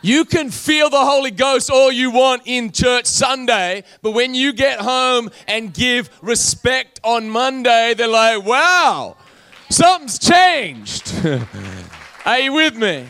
[0.00, 4.54] You can feel the Holy Ghost all you want in church Sunday, but when you
[4.54, 9.18] get home and give respect on Monday, they're like, wow,
[9.68, 11.12] something's changed.
[12.26, 13.06] Are you with me?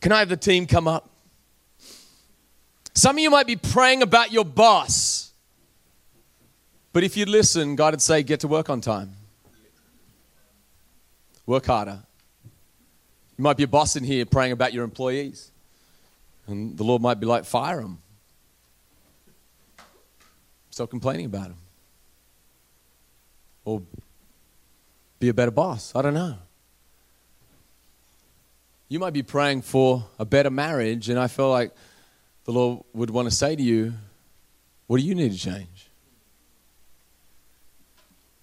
[0.00, 1.08] Can I have the team come up?
[2.94, 5.32] Some of you might be praying about your boss.
[6.92, 9.14] But if you listen, God would say, get to work on time.
[11.46, 12.00] Work harder.
[13.38, 15.50] You might be a boss in here praying about your employees.
[16.46, 17.98] And the Lord might be like, fire them.
[20.70, 21.58] Stop complaining about them.
[23.64, 23.82] Or
[25.20, 25.94] be a better boss.
[25.94, 26.34] I don't know.
[28.88, 31.72] You might be praying for a better marriage, and I feel like
[32.44, 33.92] the Lord would want to say to you,
[34.88, 35.88] What do you need to change?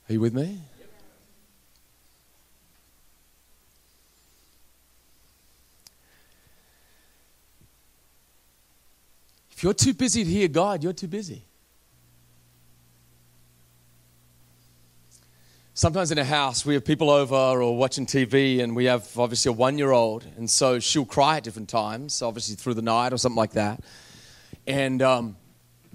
[0.08, 0.62] Are you with me?
[9.52, 11.42] If you're too busy to hear God, you're too busy.
[15.78, 19.50] Sometimes in a house, we have people over or watching TV, and we have obviously
[19.50, 23.14] a one year old, and so she'll cry at different times, obviously through the night
[23.14, 23.84] or something like that.
[24.66, 25.38] And um,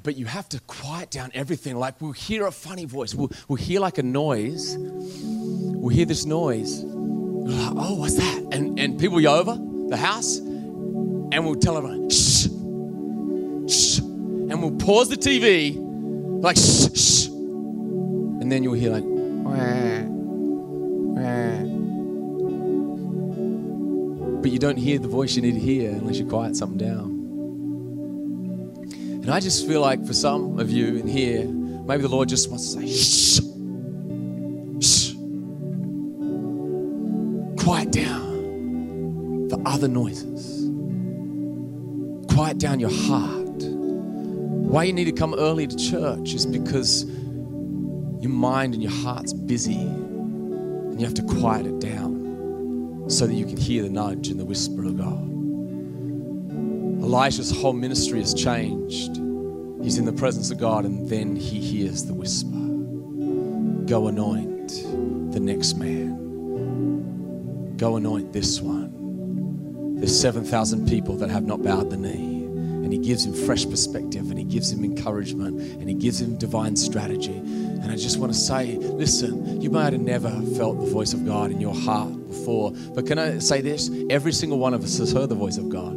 [0.04, 1.74] but you have to quiet down everything.
[1.74, 6.26] Like we'll hear a funny voice, we'll, we'll hear like a noise, we'll hear this
[6.26, 6.84] noise.
[6.84, 8.50] Like, oh, what's that?
[8.52, 12.44] And, and people will over the house and we'll tell everyone, shh,
[13.66, 13.98] shh.
[13.98, 15.74] And we'll pause the TV,
[16.40, 17.26] like, shh, shh.
[17.26, 19.11] And then you'll hear like.
[24.42, 27.22] But you don't hear the voice you need to hear unless you quiet something down.
[29.22, 32.50] And I just feel like for some of you in here, maybe the Lord just
[32.50, 33.38] wants to say, shh,
[34.84, 35.12] shh.
[37.62, 40.68] Quiet down the other noises.
[42.34, 43.62] Quiet down your heart.
[43.62, 47.04] Why you need to come early to church is because
[48.22, 53.34] your mind and your heart's busy and you have to quiet it down so that
[53.34, 55.28] you can hear the nudge and the whisper of God.
[57.02, 59.16] Elijah's whole ministry has changed.
[59.82, 62.50] He's in the presence of God, and then he hears the whisper
[63.86, 64.68] Go anoint
[65.32, 66.16] the next man.
[67.76, 69.96] Go anoint this one.
[69.96, 72.44] There's 7,000 people that have not bowed the knee.
[72.44, 76.36] And he gives him fresh perspective, and he gives him encouragement, and he gives him
[76.38, 77.40] divine strategy.
[77.82, 81.26] And I just want to say, listen, you might have never felt the voice of
[81.26, 83.90] God in your heart before, but can I say this?
[84.08, 85.92] Every single one of us has heard the voice of God.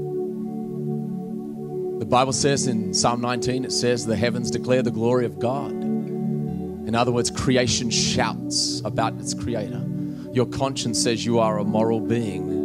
[2.00, 5.72] The Bible says in Psalm 19, it says, The heavens declare the glory of God.
[5.72, 9.84] In other words, creation shouts about its creator.
[10.32, 12.64] Your conscience says you are a moral being.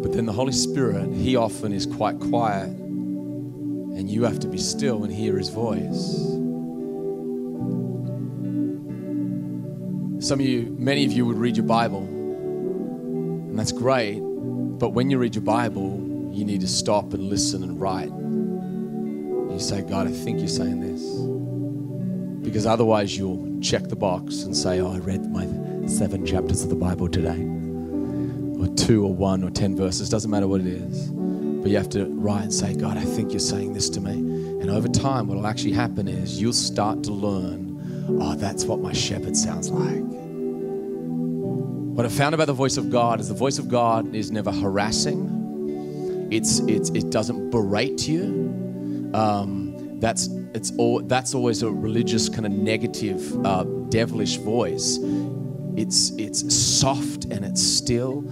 [0.00, 4.58] But then the Holy Spirit, He often is quite quiet, and you have to be
[4.58, 6.34] still and hear His voice.
[10.24, 14.20] Some of you, many of you would read your Bible, and that's great.
[14.20, 18.08] But when you read your Bible, you need to stop and listen and write.
[18.08, 21.02] You say, God, I think you're saying this.
[22.42, 25.44] Because otherwise, you'll check the box and say, Oh, I read my
[25.86, 27.42] seven chapters of the Bible today,
[28.58, 31.08] or two, or one, or ten verses, doesn't matter what it is.
[31.08, 34.12] But you have to write and say, God, I think you're saying this to me.
[34.12, 37.72] And over time, what will actually happen is you'll start to learn,
[38.08, 40.14] Oh, that's what my shepherd sounds like.
[41.94, 44.50] What I found about the voice of God is the voice of God is never
[44.50, 45.44] harassing
[46.30, 49.10] it's, it's, it doesn't berate you.
[49.14, 54.98] Um, that's, it's all, that's always a religious kind of negative, uh, devilish voice.
[55.76, 58.24] It's, it's soft and it's still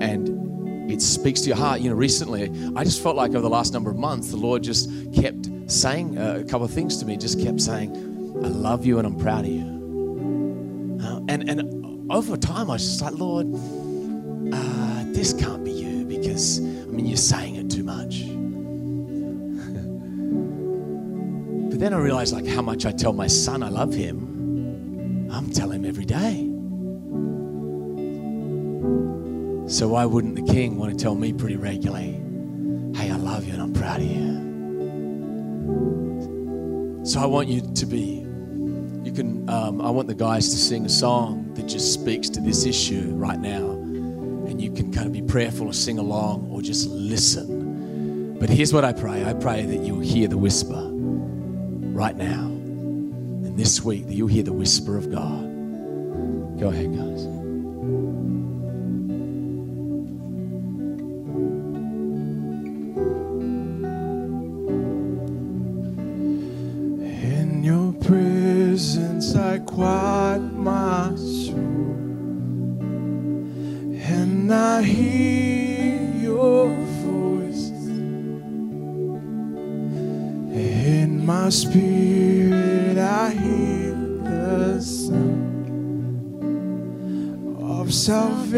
[0.00, 1.80] and it speaks to your heart.
[1.80, 4.62] You know, recently, I just felt like over the last number of months, the Lord
[4.62, 7.90] just kept saying uh, a couple of things to me, just kept saying,
[8.42, 10.98] I love you and I'm proud of you.
[11.02, 11.79] Uh, and, and
[12.10, 13.46] over time, I was just like, Lord,
[14.52, 18.22] uh, this can't be you because I mean, you're saying it too much.
[21.70, 25.28] but then I realized like how much I tell my son I love him.
[25.30, 26.48] I'm telling him every day.
[29.70, 32.20] So why wouldn't the king want to tell me pretty regularly,
[32.96, 34.40] hey, I love you and I'm proud of you?
[37.04, 38.26] So I want you to be,
[39.04, 42.40] you can, um, I want the guys to sing a song that just speaks to
[42.40, 43.70] this issue right now.
[43.70, 48.38] And you can kind of be prayerful or sing along or just listen.
[48.38, 50.88] But here's what I pray I pray that you'll hear the whisper
[52.00, 52.46] right now.
[52.46, 55.50] And this week, that you'll hear the whisper of God.
[56.58, 57.24] Go ahead, guys.
[67.22, 70.40] In your presence, I quiet
[74.50, 76.74] and I hear your
[77.04, 77.70] voice.
[80.52, 83.94] In my spirit, I hear
[84.24, 85.66] the sound
[87.62, 88.50] of salvation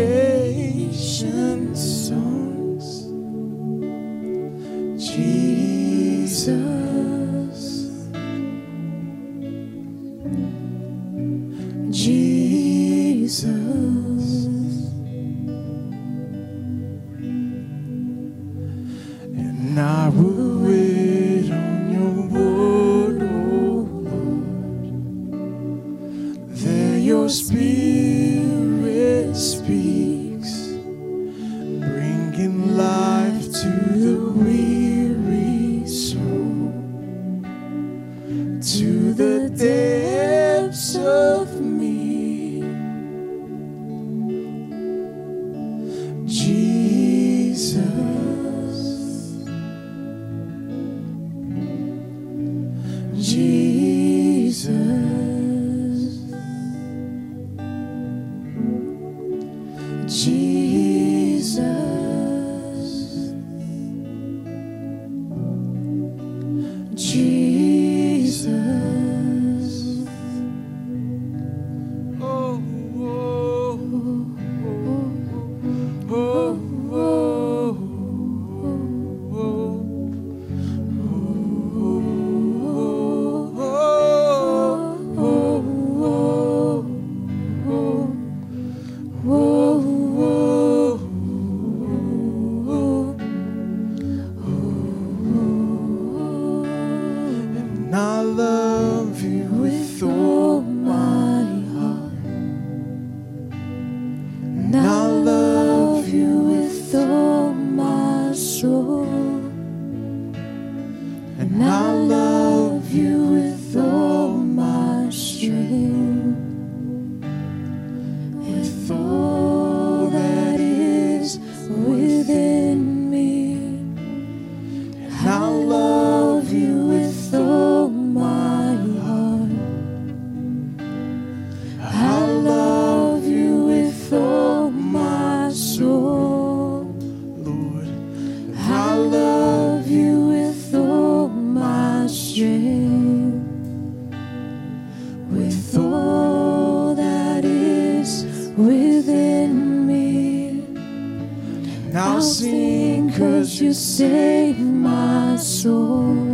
[153.43, 156.32] you saved my soul.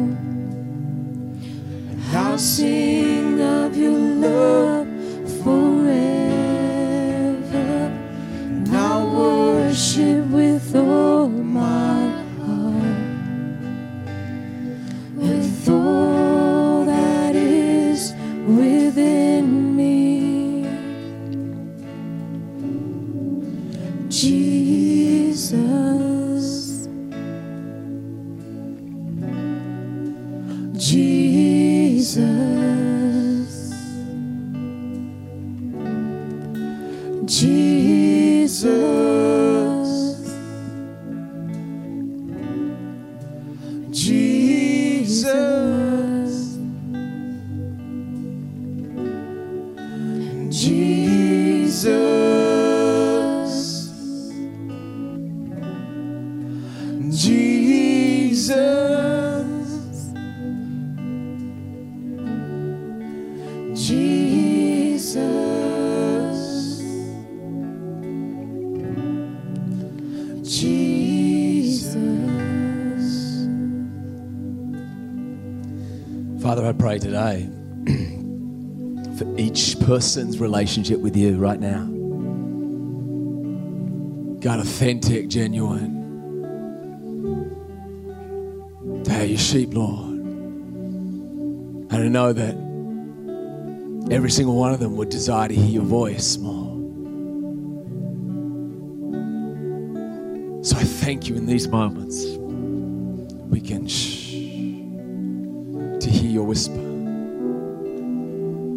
[70.49, 71.93] Jesus.
[76.43, 77.51] Father, I pray today
[79.19, 81.85] for each person's relationship with you right now.
[84.41, 85.99] God, authentic, genuine.
[89.03, 90.15] They are your sheep, Lord.
[91.91, 92.55] And I know that
[94.11, 96.58] every single one of them would desire to hear your voice more.
[101.09, 102.23] Thank you in these moments.
[103.49, 104.33] We can shh
[106.05, 106.85] to hear your whisper.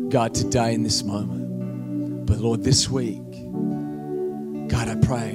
[0.08, 3.30] God, today in this moment, but Lord, this week,
[4.70, 5.34] God, I pray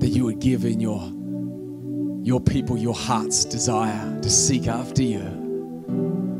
[0.00, 1.08] that you would give in your
[2.24, 5.22] your people your heart's desire to seek after you.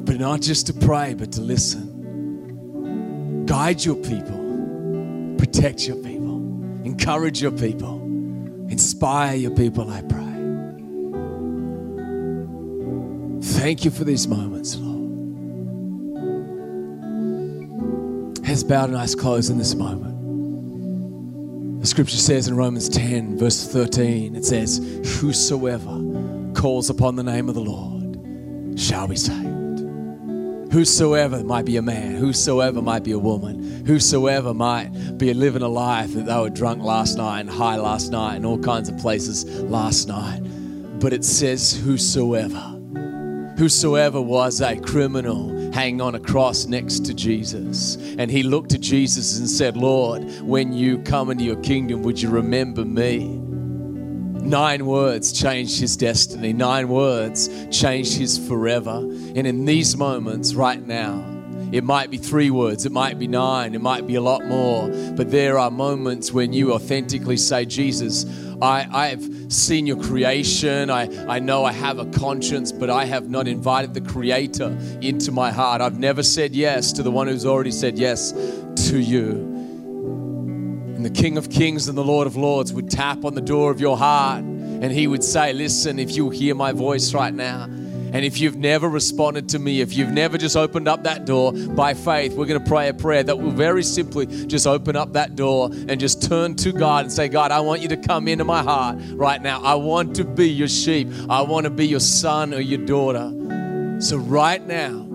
[0.04, 3.46] But not just to pray, but to listen.
[3.46, 6.38] Guide your people, protect your people,
[6.82, 8.07] encourage your people,
[8.68, 10.18] inspire your people, I pray.
[13.58, 14.98] Thank you for these moments, Lord.
[18.46, 20.16] Heads bowed and eyes closed in this moment.
[21.80, 24.78] The scripture says in Romans 10, verse 13, it says,
[25.20, 29.67] Whosoever calls upon the name of the Lord shall be saved.
[30.70, 35.68] Whosoever might be a man, whosoever might be a woman, whosoever might be living a
[35.68, 38.98] life that they were drunk last night and high last night and all kinds of
[38.98, 40.40] places last night.
[41.00, 42.74] But it says, Whosoever.
[43.56, 47.96] Whosoever was a criminal hanging on a cross next to Jesus.
[48.18, 52.20] And he looked to Jesus and said, Lord, when you come into your kingdom, would
[52.20, 53.40] you remember me?
[54.48, 56.54] Nine words changed his destiny.
[56.54, 58.96] Nine words changed his forever.
[58.96, 61.22] And in these moments, right now,
[61.70, 64.88] it might be three words, it might be nine, it might be a lot more.
[65.14, 68.24] But there are moments when you authentically say, Jesus,
[68.62, 70.88] I, I've seen your creation.
[70.88, 75.30] I, I know I have a conscience, but I have not invited the Creator into
[75.30, 75.82] my heart.
[75.82, 79.57] I've never said yes to the one who's already said yes to you.
[80.98, 83.70] And the King of Kings and the Lord of Lords would tap on the door
[83.70, 87.66] of your heart and he would say, Listen, if you'll hear my voice right now,
[88.12, 91.52] and if you've never responded to me, if you've never just opened up that door
[91.52, 95.12] by faith, we're going to pray a prayer that will very simply just open up
[95.12, 98.26] that door and just turn to God and say, God, I want you to come
[98.26, 99.62] into my heart right now.
[99.62, 101.06] I want to be your sheep.
[101.30, 103.30] I want to be your son or your daughter.
[104.00, 105.07] So, right now,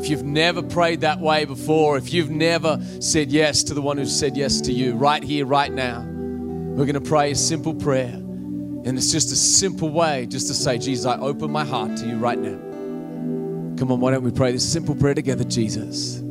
[0.00, 3.98] if you've never prayed that way before, if you've never said yes to the one
[3.98, 7.74] who said yes to you, right here, right now, we're going to pray a simple
[7.74, 8.14] prayer.
[8.14, 12.06] And it's just a simple way just to say, Jesus, I open my heart to
[12.06, 12.56] you right now.
[13.76, 16.22] Come on, why don't we pray this simple prayer together, Jesus?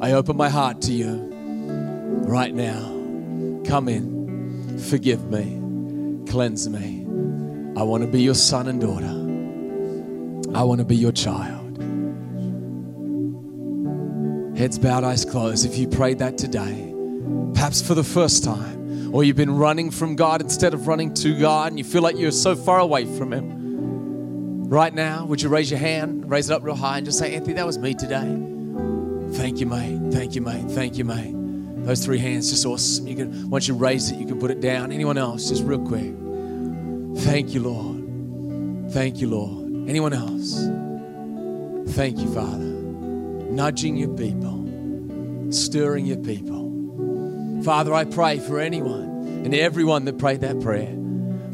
[0.00, 1.28] I open my heart to you
[2.24, 2.80] right now.
[3.66, 7.02] Come in, forgive me, cleanse me.
[7.78, 10.58] I want to be your son and daughter.
[10.58, 11.61] I want to be your child.
[14.56, 15.64] Heads bowed, eyes closed.
[15.64, 16.94] If you prayed that today,
[17.54, 21.38] perhaps for the first time, or you've been running from God instead of running to
[21.38, 24.68] God and you feel like you're so far away from Him.
[24.68, 27.34] Right now, would you raise your hand, raise it up real high, and just say,
[27.34, 28.38] Anthony, that was me today.
[29.36, 30.12] Thank you, mate.
[30.12, 30.70] Thank you, mate.
[30.70, 31.34] Thank you, mate.
[31.84, 33.06] Those three hands, just awesome.
[33.06, 34.92] You can once you raise it, you can put it down.
[34.92, 36.14] Anyone else, just real quick.
[37.24, 38.92] Thank you, Lord.
[38.92, 39.88] Thank you, Lord.
[39.88, 40.66] Anyone else?
[41.94, 42.71] Thank you, Father.
[43.52, 47.62] Nudging your people, stirring your people.
[47.62, 50.96] Father, I pray for anyone and everyone that prayed that prayer.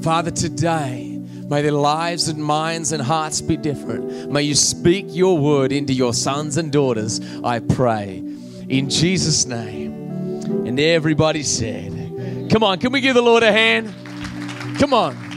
[0.00, 4.30] Father, today, may their lives and minds and hearts be different.
[4.30, 8.18] May you speak your word into your sons and daughters, I pray.
[8.68, 9.92] In Jesus' name.
[10.66, 13.92] And everybody said, Come on, can we give the Lord a hand?
[14.78, 15.27] Come on.